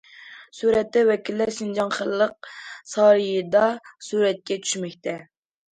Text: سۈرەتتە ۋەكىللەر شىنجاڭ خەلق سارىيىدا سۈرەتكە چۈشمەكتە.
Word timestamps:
سۈرەتتە 0.59 1.03
ۋەكىللەر 1.09 1.51
شىنجاڭ 1.59 1.93
خەلق 1.99 2.51
سارىيىدا 2.95 3.71
سۈرەتكە 4.09 4.63
چۈشمەكتە. 4.67 5.21